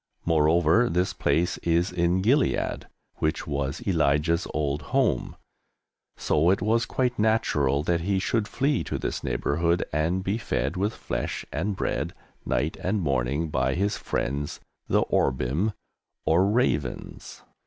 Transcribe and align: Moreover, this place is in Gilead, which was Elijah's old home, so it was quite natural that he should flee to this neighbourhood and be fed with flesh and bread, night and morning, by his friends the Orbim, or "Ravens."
Moreover, 0.25 0.89
this 0.89 1.13
place 1.13 1.59
is 1.59 1.91
in 1.91 2.23
Gilead, 2.23 2.87
which 3.17 3.45
was 3.45 3.83
Elijah's 3.85 4.47
old 4.51 4.81
home, 4.97 5.35
so 6.17 6.49
it 6.49 6.59
was 6.59 6.87
quite 6.87 7.19
natural 7.19 7.83
that 7.83 8.01
he 8.01 8.17
should 8.17 8.47
flee 8.47 8.83
to 8.85 8.97
this 8.97 9.23
neighbourhood 9.23 9.85
and 9.93 10.23
be 10.23 10.39
fed 10.39 10.75
with 10.75 10.93
flesh 10.95 11.45
and 11.53 11.75
bread, 11.75 12.15
night 12.47 12.77
and 12.81 12.99
morning, 12.99 13.49
by 13.49 13.75
his 13.75 13.95
friends 13.95 14.59
the 14.87 15.03
Orbim, 15.03 15.71
or 16.25 16.49
"Ravens." 16.49 17.43